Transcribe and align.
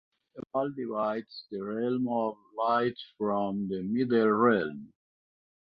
A 0.35 0.41
wall 0.51 0.71
divides 0.75 1.45
the 1.51 1.61
realm 1.63 2.07
of 2.07 2.35
light 2.57 2.97
from 3.19 3.67
the 3.67 3.83
middle 3.83 4.29
realm. 4.31 4.91